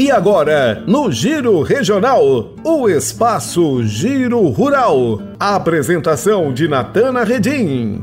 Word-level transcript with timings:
E 0.00 0.10
agora, 0.10 0.82
no 0.86 1.12
Giro 1.12 1.60
Regional, 1.60 2.54
o 2.64 2.88
Espaço 2.88 3.84
Giro 3.84 4.48
Rural. 4.48 5.20
A 5.38 5.56
apresentação 5.56 6.54
de 6.54 6.66
Natana 6.66 7.22
Redim. 7.22 8.00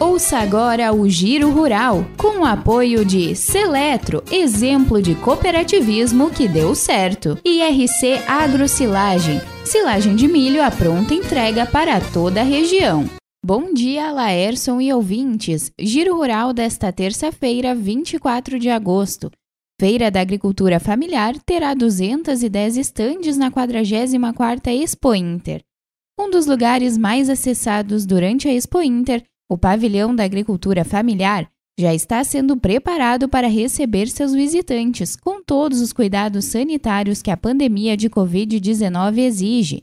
Ouça 0.00 0.38
agora 0.38 0.90
o 0.94 1.06
Giro 1.06 1.50
Rural, 1.50 2.06
com 2.16 2.40
o 2.40 2.46
apoio 2.46 3.04
de 3.04 3.36
Seletro, 3.36 4.24
exemplo 4.32 5.02
de 5.02 5.14
cooperativismo 5.14 6.30
que 6.30 6.48
deu 6.48 6.74
certo, 6.74 7.36
e 7.44 7.62
RC 7.62 8.22
Agrosilagem, 8.26 9.42
silagem 9.62 10.16
de 10.16 10.26
milho 10.26 10.64
à 10.64 10.70
pronta 10.70 11.12
entrega 11.12 11.66
para 11.66 12.00
toda 12.00 12.40
a 12.40 12.44
região. 12.44 13.21
Bom 13.44 13.74
dia, 13.74 14.12
Laerson 14.12 14.80
e 14.80 14.92
ouvintes. 14.92 15.72
Giro 15.76 16.14
Rural 16.14 16.52
desta 16.52 16.92
terça-feira, 16.92 17.74
24 17.74 18.56
de 18.56 18.70
agosto. 18.70 19.32
Feira 19.80 20.12
da 20.12 20.20
Agricultura 20.20 20.78
Familiar 20.78 21.36
terá 21.44 21.74
210 21.74 22.76
estandes 22.76 23.36
na 23.36 23.50
44ª 23.50 24.68
Expo 24.68 25.12
Inter. 25.12 25.60
Um 26.16 26.30
dos 26.30 26.46
lugares 26.46 26.96
mais 26.96 27.28
acessados 27.28 28.06
durante 28.06 28.46
a 28.46 28.54
Expo 28.54 28.80
Inter, 28.80 29.24
o 29.50 29.58
pavilhão 29.58 30.14
da 30.14 30.22
agricultura 30.22 30.84
familiar, 30.84 31.50
já 31.76 31.92
está 31.92 32.22
sendo 32.22 32.56
preparado 32.56 33.28
para 33.28 33.48
receber 33.48 34.06
seus 34.06 34.32
visitantes, 34.32 35.16
com 35.16 35.42
todos 35.42 35.80
os 35.80 35.92
cuidados 35.92 36.44
sanitários 36.44 37.20
que 37.20 37.30
a 37.30 37.36
pandemia 37.36 37.96
de 37.96 38.08
Covid-19 38.08 39.18
exige. 39.18 39.82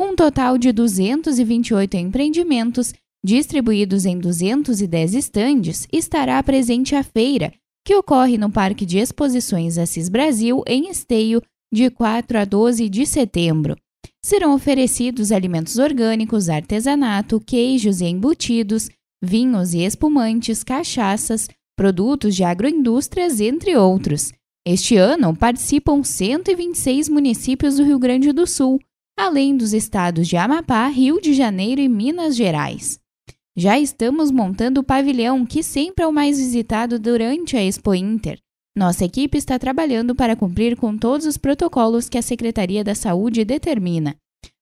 Um 0.00 0.14
total 0.14 0.56
de 0.56 0.70
228 0.70 1.96
empreendimentos, 1.96 2.94
distribuídos 3.24 4.04
em 4.04 4.18
210 4.18 5.14
estandes, 5.14 5.86
estará 5.92 6.42
presente 6.42 6.94
à 6.94 7.02
feira, 7.02 7.52
que 7.84 7.94
ocorre 7.94 8.36
no 8.38 8.50
Parque 8.50 8.84
de 8.84 8.98
Exposições 8.98 9.78
Assis 9.78 10.08
Brasil, 10.08 10.62
em 10.66 10.90
Esteio, 10.90 11.42
de 11.72 11.90
4 11.90 12.38
a 12.38 12.44
12 12.44 12.88
de 12.88 13.06
setembro. 13.06 13.76
Serão 14.24 14.54
oferecidos 14.54 15.32
alimentos 15.32 15.78
orgânicos, 15.78 16.48
artesanato, 16.48 17.40
queijos 17.40 18.00
e 18.00 18.06
embutidos, 18.06 18.88
vinhos 19.22 19.74
e 19.74 19.80
espumantes, 19.80 20.62
cachaças, 20.64 21.48
produtos 21.76 22.34
de 22.34 22.44
agroindústrias, 22.44 23.40
entre 23.40 23.76
outros. 23.76 24.32
Este 24.66 24.96
ano 24.96 25.34
participam 25.34 26.02
126 26.02 27.08
municípios 27.08 27.76
do 27.76 27.84
Rio 27.84 27.98
Grande 27.98 28.32
do 28.32 28.46
Sul, 28.46 28.78
além 29.16 29.56
dos 29.56 29.72
estados 29.72 30.28
de 30.28 30.36
Amapá, 30.36 30.86
Rio 30.88 31.20
de 31.20 31.32
Janeiro 31.32 31.80
e 31.80 31.88
Minas 31.88 32.36
Gerais. 32.36 33.00
Já 33.58 33.76
estamos 33.76 34.30
montando 34.30 34.78
o 34.78 34.84
pavilhão, 34.84 35.44
que 35.44 35.64
sempre 35.64 36.04
é 36.04 36.06
o 36.06 36.12
mais 36.12 36.38
visitado 36.38 36.96
durante 36.96 37.56
a 37.56 37.64
Expo 37.64 37.92
Inter. 37.92 38.38
Nossa 38.76 39.04
equipe 39.04 39.36
está 39.36 39.58
trabalhando 39.58 40.14
para 40.14 40.36
cumprir 40.36 40.76
com 40.76 40.96
todos 40.96 41.26
os 41.26 41.36
protocolos 41.36 42.08
que 42.08 42.16
a 42.16 42.22
Secretaria 42.22 42.84
da 42.84 42.94
Saúde 42.94 43.44
determina, 43.44 44.14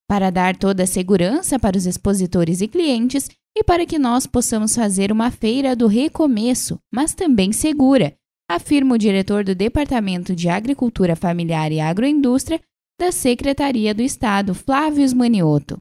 para 0.08 0.30
dar 0.30 0.56
toda 0.56 0.84
a 0.84 0.86
segurança 0.86 1.58
para 1.58 1.76
os 1.76 1.84
expositores 1.84 2.62
e 2.62 2.68
clientes 2.68 3.28
e 3.54 3.62
para 3.62 3.84
que 3.84 3.98
nós 3.98 4.26
possamos 4.26 4.74
fazer 4.74 5.12
uma 5.12 5.30
feira 5.30 5.76
do 5.76 5.88
recomeço, 5.88 6.78
mas 6.90 7.12
também 7.12 7.52
segura, 7.52 8.14
afirma 8.50 8.94
o 8.94 8.98
diretor 8.98 9.44
do 9.44 9.54
Departamento 9.54 10.34
de 10.34 10.48
Agricultura 10.48 11.14
Familiar 11.14 11.70
e 11.70 11.80
Agroindústria, 11.80 12.62
da 12.98 13.12
Secretaria 13.12 13.94
do 13.94 14.00
Estado, 14.00 14.54
Flávio 14.54 15.14
Manioto. 15.14 15.76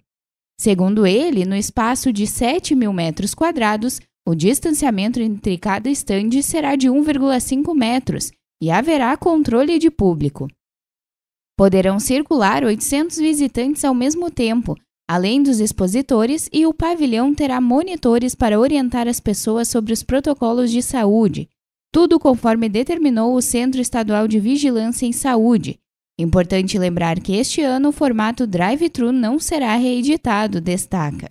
Segundo 0.60 1.06
ele, 1.06 1.46
no 1.46 1.56
espaço 1.56 2.12
de 2.14 2.26
7 2.26 2.76
mil 2.76 2.94
metros 2.94 3.34
quadrados, 3.34 4.00
o 4.28 4.34
distanciamento 4.34 5.20
entre 5.20 5.58
cada 5.58 5.90
estande 5.90 6.42
será 6.42 6.76
de 6.76 6.88
1,5 6.88 7.76
metros 7.76 8.32
e 8.62 8.72
haverá 8.72 9.16
controle 9.18 9.78
de 9.78 9.92
público. 9.92 10.48
Poderão 11.58 12.00
circular 12.00 12.64
800 12.64 13.18
visitantes 13.18 13.86
ao 13.86 13.94
mesmo 13.94 14.32
tempo, 14.32 14.76
além 15.08 15.44
dos 15.44 15.60
expositores, 15.60 16.50
e 16.52 16.66
o 16.66 16.74
pavilhão 16.74 17.34
terá 17.34 17.62
monitores 17.62 18.34
para 18.34 18.60
orientar 18.60 19.08
as 19.08 19.20
pessoas 19.20 19.68
sobre 19.68 19.94
os 19.94 20.02
protocolos 20.04 20.72
de 20.72 20.82
saúde, 20.82 21.48
tudo 21.94 22.20
conforme 22.20 22.68
determinou 22.68 23.36
o 23.36 23.42
Centro 23.42 23.80
Estadual 23.80 24.28
de 24.28 24.40
Vigilância 24.40 25.06
em 25.06 25.14
Saúde, 25.14 25.80
Importante 26.18 26.80
lembrar 26.80 27.20
que 27.20 27.36
este 27.36 27.62
ano 27.62 27.90
o 27.90 27.92
formato 27.92 28.48
drive-thru 28.48 29.12
não 29.12 29.38
será 29.38 29.76
reeditado, 29.76 30.62
destaca. 30.62 31.30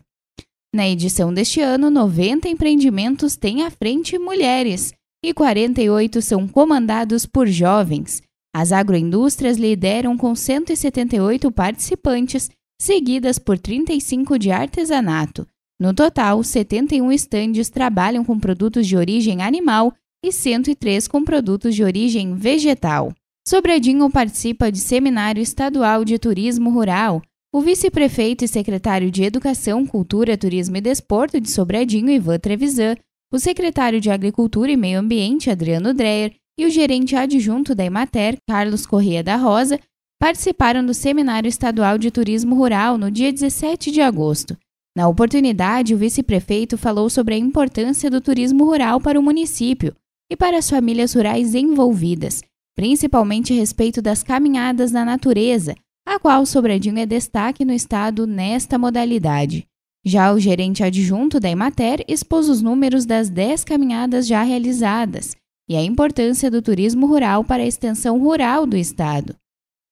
Na 0.74 0.86
edição 0.86 1.32
deste 1.32 1.60
ano, 1.60 1.90
90 1.90 2.48
empreendimentos 2.48 3.36
têm 3.36 3.62
à 3.62 3.70
frente 3.70 4.18
mulheres 4.18 4.92
e 5.24 5.32
48 5.32 6.20
são 6.20 6.46
comandados 6.46 7.24
por 7.24 7.46
jovens. 7.46 8.20
As 8.54 8.72
agroindústrias 8.72 9.56
lideram 9.56 10.18
com 10.18 10.34
178 10.34 11.50
participantes, 11.50 12.50
seguidas 12.78 13.38
por 13.38 13.58
35 13.58 14.38
de 14.38 14.50
artesanato. 14.50 15.46
No 15.80 15.94
total, 15.94 16.42
71 16.42 17.10
estandes 17.10 17.70
trabalham 17.70 18.24
com 18.24 18.38
produtos 18.38 18.86
de 18.86 18.96
origem 18.96 19.42
animal 19.42 19.94
e 20.22 20.30
103 20.30 21.08
com 21.08 21.24
produtos 21.24 21.74
de 21.74 21.82
origem 21.82 22.34
vegetal. 22.34 23.12
Sobradinho 23.46 24.08
participa 24.10 24.72
de 24.72 24.78
Seminário 24.78 25.42
Estadual 25.42 26.02
de 26.02 26.18
Turismo 26.18 26.70
Rural. 26.70 27.20
O 27.52 27.60
vice-prefeito 27.60 28.42
e 28.42 28.48
secretário 28.48 29.10
de 29.10 29.22
Educação, 29.22 29.84
Cultura, 29.84 30.34
Turismo 30.34 30.78
e 30.78 30.80
Desporto 30.80 31.38
de 31.38 31.50
Sobradinho, 31.50 32.08
Ivan 32.08 32.38
Trevisan, 32.38 32.96
o 33.30 33.38
secretário 33.38 34.00
de 34.00 34.10
Agricultura 34.10 34.72
e 34.72 34.78
Meio 34.78 34.98
Ambiente, 34.98 35.50
Adriano 35.50 35.92
Dreyer, 35.92 36.34
e 36.58 36.64
o 36.64 36.70
gerente 36.70 37.14
adjunto 37.14 37.74
da 37.74 37.84
Emater, 37.84 38.38
Carlos 38.48 38.86
Corrêa 38.86 39.22
da 39.22 39.36
Rosa, 39.36 39.78
participaram 40.18 40.84
do 40.84 40.94
Seminário 40.94 41.48
Estadual 41.48 41.98
de 41.98 42.10
Turismo 42.10 42.54
Rural 42.54 42.96
no 42.96 43.10
dia 43.10 43.30
17 43.30 43.90
de 43.90 44.00
agosto. 44.00 44.56
Na 44.96 45.06
oportunidade, 45.06 45.94
o 45.94 45.98
vice-prefeito 45.98 46.78
falou 46.78 47.10
sobre 47.10 47.34
a 47.34 47.38
importância 47.38 48.10
do 48.10 48.22
turismo 48.22 48.64
rural 48.64 49.02
para 49.02 49.20
o 49.20 49.22
município 49.22 49.94
e 50.32 50.36
para 50.36 50.56
as 50.56 50.70
famílias 50.70 51.12
rurais 51.12 51.54
envolvidas 51.54 52.40
principalmente 52.74 53.52
a 53.52 53.56
respeito 53.56 54.02
das 54.02 54.22
caminhadas 54.22 54.92
na 54.92 55.04
natureza, 55.04 55.74
a 56.06 56.18
qual 56.18 56.44
Sobradinho 56.44 56.98
é 56.98 57.06
destaque 57.06 57.64
no 57.64 57.72
estado 57.72 58.26
nesta 58.26 58.78
modalidade. 58.78 59.66
Já 60.04 60.32
o 60.32 60.38
gerente 60.38 60.82
adjunto 60.82 61.40
da 61.40 61.48
Emater 61.48 62.04
expôs 62.06 62.48
os 62.48 62.60
números 62.60 63.06
das 63.06 63.30
10 63.30 63.64
caminhadas 63.64 64.26
já 64.26 64.42
realizadas 64.42 65.34
e 65.68 65.76
a 65.76 65.82
importância 65.82 66.50
do 66.50 66.60
turismo 66.60 67.06
rural 67.06 67.42
para 67.42 67.62
a 67.62 67.66
extensão 67.66 68.18
rural 68.20 68.66
do 68.66 68.76
estado. 68.76 69.34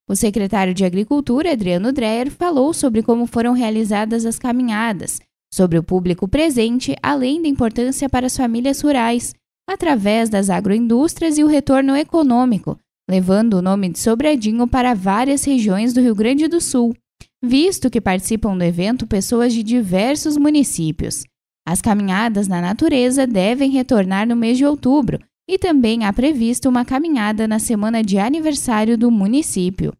O 0.06 0.14
secretário 0.14 0.74
de 0.74 0.84
Agricultura, 0.84 1.52
Adriano 1.52 1.92
Dreyer, 1.92 2.30
falou 2.30 2.74
sobre 2.74 3.02
como 3.02 3.26
foram 3.26 3.54
realizadas 3.54 4.26
as 4.26 4.38
caminhadas, 4.38 5.18
sobre 5.50 5.78
o 5.78 5.82
público 5.82 6.28
presente, 6.28 6.94
além 7.02 7.40
da 7.40 7.48
importância 7.48 8.08
para 8.08 8.26
as 8.26 8.36
famílias 8.36 8.82
rurais, 8.82 9.32
através 9.72 10.28
das 10.28 10.50
agroindústrias 10.50 11.38
e 11.38 11.44
o 11.44 11.46
retorno 11.46 11.96
econômico, 11.96 12.78
levando 13.08 13.54
o 13.54 13.62
nome 13.62 13.88
de 13.88 13.98
Sobradinho 13.98 14.66
para 14.66 14.94
várias 14.94 15.44
regiões 15.44 15.92
do 15.92 16.00
Rio 16.00 16.14
Grande 16.14 16.46
do 16.48 16.60
Sul, 16.60 16.94
visto 17.42 17.90
que 17.90 18.00
participam 18.00 18.56
do 18.56 18.62
evento 18.62 19.06
pessoas 19.06 19.52
de 19.52 19.62
diversos 19.62 20.36
municípios. 20.36 21.24
As 21.66 21.80
caminhadas 21.80 22.48
na 22.48 22.60
natureza 22.60 23.26
devem 23.26 23.70
retornar 23.70 24.26
no 24.26 24.36
mês 24.36 24.58
de 24.58 24.64
outubro 24.64 25.18
e 25.48 25.58
também 25.58 26.04
há 26.04 26.12
previsto 26.12 26.68
uma 26.68 26.84
caminhada 26.84 27.46
na 27.48 27.58
semana 27.58 28.02
de 28.02 28.18
aniversário 28.18 28.96
do 28.96 29.10
município. 29.10 29.92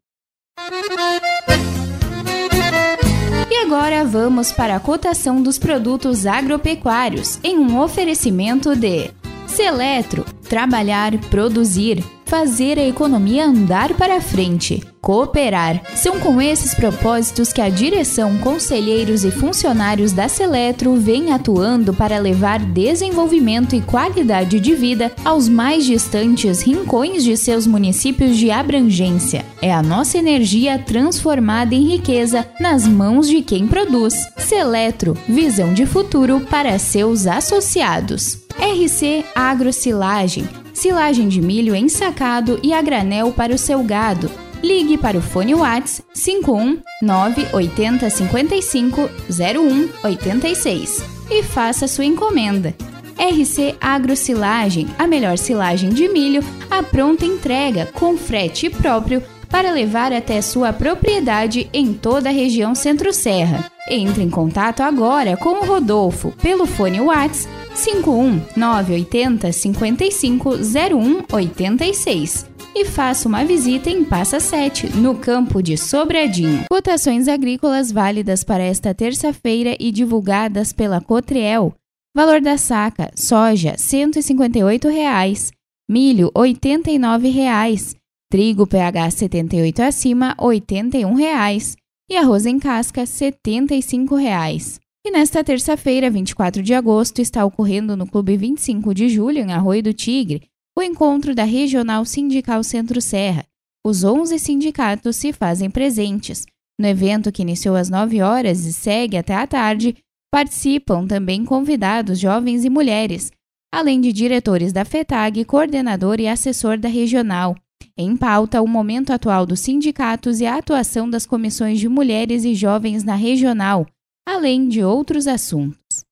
E 3.51 3.57
agora 3.65 4.05
vamos 4.05 4.53
para 4.53 4.77
a 4.77 4.81
cotação 4.81 5.43
dos 5.43 5.59
produtos 5.59 6.27
agropecuários 6.27 7.39
em 7.45 7.59
um 7.59 7.81
oferecimento 7.81 8.75
de 8.75 9.11
Seletro, 9.55 10.25
trabalhar, 10.49 11.13
produzir, 11.29 12.03
fazer 12.25 12.79
a 12.79 12.89
economia 12.89 13.45
andar 13.45 13.93
para 13.93 14.19
frente, 14.19 14.83
cooperar. 14.99 15.83
São 15.95 16.19
com 16.19 16.41
esses 16.41 16.73
propósitos 16.73 17.53
que 17.53 17.61
a 17.61 17.69
direção, 17.69 18.39
conselheiros 18.39 19.25
e 19.25 19.31
funcionários 19.31 20.13
da 20.13 20.27
Seletro 20.27 20.95
vem 20.95 21.35
atuando 21.35 21.93
para 21.93 22.19
levar 22.19 22.61
desenvolvimento 22.61 23.77
e 23.77 23.83
qualidade 23.83 24.59
de 24.59 24.75
vida 24.75 25.13
aos 25.23 25.51
mais 25.51 25.85
distantes 25.85 26.63
rincões 26.63 27.23
de 27.23 27.37
seus 27.37 27.67
municípios 27.67 28.39
de 28.39 28.51
abrangência. 28.51 29.45
É 29.61 29.71
a 29.71 29.83
nossa 29.83 30.17
energia 30.17 30.79
transformada 30.79 31.75
em 31.75 31.89
riqueza 31.89 32.49
nas 32.59 32.89
mãos 32.89 33.29
de 33.29 33.43
quem 33.43 33.67
produz. 33.67 34.15
Seletro, 34.39 35.15
visão 35.29 35.75
de 35.75 35.85
futuro 35.85 36.41
para 36.41 36.79
seus 36.79 37.27
associados. 37.27 38.42
RC 38.63 39.25
Agrosilagem, 39.35 40.49
silagem 40.73 41.29
de 41.29 41.43
milho 41.43 41.75
ensacado 41.75 42.61
e 42.63 42.73
a 42.73 42.81
granel 42.81 43.33
para 43.33 43.53
o 43.53 43.59
seu 43.59 43.83
gado. 43.83 44.31
Ligue 44.63 44.97
para 44.97 45.19
o 45.19 45.21
fone 45.21 45.53
Whats 45.53 46.01
51 46.15 46.79
980 47.03 48.09
55 48.09 49.11
01 49.29 50.07
86. 50.07 51.05
e 51.29 51.43
faça 51.43 51.89
sua 51.89 52.05
encomenda. 52.05 52.73
RC 53.19 53.75
Agro 53.81 54.15
Silagem, 54.15 54.87
a 54.97 55.09
melhor 55.09 55.37
silagem 55.39 55.91
de 55.91 56.09
milho, 56.09 56.45
a 56.71 56.85
pronta 56.85 57.27
entrega 57.27 57.87
com 57.87 58.17
frete 58.17 58.71
próprio 58.71 59.25
para 59.49 59.73
levar 59.73 60.13
até 60.13 60.41
sua 60.41 60.73
propriedade 60.73 61.69
em 61.73 61.93
toda 61.93 62.29
a 62.29 62.33
região 62.33 62.77
Centro-Serra. 62.77 63.71
Entre 63.91 64.23
em 64.23 64.31
contato 64.31 64.83
agora 64.83 65.37
com 65.37 65.61
o 65.61 65.67
Rodolfo 65.67 66.33
pelo 66.41 66.65
fone 66.65 67.01
Whats 67.01 67.49
51 67.75 68.43
980 68.57 69.53
55 69.53 70.51
01 70.51 71.25
86 71.35 72.53
e 72.75 72.85
faça 72.85 73.29
uma 73.29 73.45
visita 73.45 73.91
em 73.91 74.05
Passa 74.05 74.41
7, 74.41 74.97
no 74.97 75.15
campo 75.15 75.63
de 75.63 75.77
Sobradinho. 75.77 76.65
Cotações 76.71 77.29
agrícolas 77.29 77.93
válidas 77.93 78.43
para 78.43 78.63
esta 78.63 78.95
terça-feira 78.95 79.77
e 79.79 79.91
divulgadas 79.91 80.73
pela 80.73 81.01
Cotriel. 81.01 81.75
Valor 82.15 82.41
da 82.41 82.57
saca: 82.57 83.11
soja 83.15 83.75
158 83.77 84.89
reais, 84.89 85.51
milho 85.89 86.31
89 86.35 87.29
reais, 87.29 87.95
trigo 88.31 88.67
pH 88.67 89.11
78 89.11 89.83
acima 89.83 90.35
81 90.39 91.15
reais, 91.15 91.77
e 92.11 92.17
arroz 92.17 92.47
em 92.47 92.59
casca 92.59 93.07
75 93.07 94.15
reais. 94.15 94.81
E 95.05 95.11
nesta 95.11 95.43
terça-feira, 95.43 96.09
24 96.09 96.63
de 96.63 96.73
agosto, 96.73 97.21
está 97.21 97.45
ocorrendo 97.45 97.97
no 97.97 98.07
Clube 98.07 98.37
25 98.37 98.95
de 98.95 99.09
Julho, 99.09 99.39
em 99.39 99.53
Arroio 99.53 99.83
do 99.83 99.93
Tigre, 99.93 100.49
o 100.79 100.83
encontro 100.83 101.35
da 101.35 101.43
Regional 101.43 102.05
Sindical 102.05 102.63
Centro-Serra. 102.63 103.45
Os 103.85 104.05
11 104.05 104.39
sindicatos 104.39 105.17
se 105.17 105.33
fazem 105.33 105.69
presentes. 105.69 106.47
No 106.81 106.87
evento, 106.87 107.33
que 107.33 107.43
iniciou 107.43 107.75
às 107.75 107.91
9 107.91 108.23
horas 108.23 108.65
e 108.65 108.73
segue 108.73 109.17
até 109.17 109.35
à 109.35 109.45
tarde, 109.45 109.97
participam 110.33 111.05
também 111.05 111.45
convidados 111.45 112.21
jovens 112.21 112.65
e 112.65 112.71
mulheres, 112.71 113.33
além 113.75 114.01
de 114.01 114.13
diretores 114.13 114.73
da 114.73 114.85
FETAG, 114.85 115.45
coordenador 115.45 116.21
e 116.21 116.29
assessor 116.29 116.79
da 116.79 116.89
regional. 116.89 117.57
Em 117.99 118.17
pauta, 118.17 118.63
o 118.63 118.69
momento 118.69 119.13
atual 119.13 119.45
dos 119.47 119.59
sindicatos 119.59 120.41
e 120.41 120.47
a 120.47 120.59
atuação 120.59 121.11
das 121.11 121.27
comissões 121.27 121.81
de 121.81 121.89
mulheres 121.89 122.45
e 122.45 122.55
jovens 122.55 123.03
na 123.03 123.17
regional, 123.17 123.85
além 124.27 124.69
de 124.69 124.83
outros 124.83 125.27
assuntos. 125.27 126.05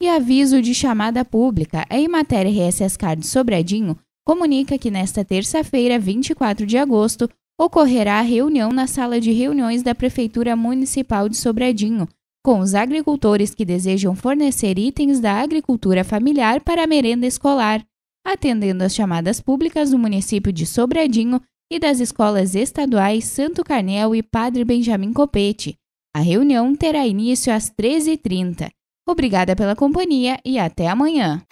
E 0.00 0.08
aviso 0.08 0.60
de 0.60 0.74
chamada 0.74 1.24
pública. 1.24 1.86
A 1.88 1.98
Emater 1.98 2.46
RSS 2.46 2.98
Card 2.98 3.26
Sobradinho 3.26 3.98
comunica 4.26 4.76
que 4.76 4.90
nesta 4.90 5.24
terça-feira, 5.24 5.98
24 5.98 6.66
de 6.66 6.76
agosto, 6.76 7.28
ocorrerá 7.58 8.18
a 8.18 8.22
reunião 8.22 8.70
na 8.70 8.86
sala 8.86 9.20
de 9.20 9.30
reuniões 9.30 9.82
da 9.82 9.94
Prefeitura 9.94 10.56
Municipal 10.56 11.28
de 11.28 11.36
Sobradinho, 11.36 12.08
com 12.44 12.58
os 12.58 12.74
agricultores 12.74 13.54
que 13.54 13.64
desejam 13.64 14.14
fornecer 14.14 14.78
itens 14.78 15.20
da 15.20 15.40
agricultura 15.40 16.02
familiar 16.02 16.60
para 16.60 16.84
a 16.84 16.86
merenda 16.86 17.26
escolar, 17.26 17.84
atendendo 18.26 18.82
às 18.82 18.94
chamadas 18.94 19.40
públicas 19.40 19.90
do 19.90 19.98
município 19.98 20.52
de 20.52 20.66
Sobradinho 20.66 21.40
e 21.70 21.78
das 21.78 22.00
escolas 22.00 22.54
estaduais 22.54 23.24
Santo 23.24 23.62
Carnel 23.62 24.14
e 24.14 24.22
Padre 24.22 24.64
Benjamin 24.64 25.12
Copete. 25.12 25.78
A 26.16 26.20
reunião 26.20 26.76
terá 26.76 27.04
início 27.04 27.52
às 27.52 27.68
13h30. 27.68 28.70
Obrigada 29.04 29.56
pela 29.56 29.74
companhia 29.74 30.38
e 30.44 30.60
até 30.60 30.86
amanhã. 30.86 31.42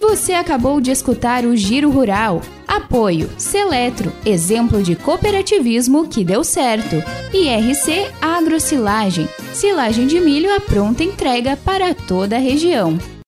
Você 0.00 0.32
acabou 0.32 0.80
de 0.80 0.90
escutar 0.90 1.44
o 1.44 1.54
Giro 1.54 1.90
Rural. 1.90 2.40
Apoio 2.66 3.28
Seletro, 3.36 4.10
exemplo 4.24 4.82
de 4.82 4.96
cooperativismo 4.96 6.08
que 6.08 6.24
deu 6.24 6.42
certo. 6.42 6.96
IRC 7.30 8.10
Agrosilagem, 8.22 9.28
silagem 9.52 10.06
de 10.06 10.18
milho 10.20 10.50
à 10.56 10.58
pronta 10.58 11.04
entrega 11.04 11.54
para 11.54 11.94
toda 11.94 12.36
a 12.36 12.40
região. 12.40 12.98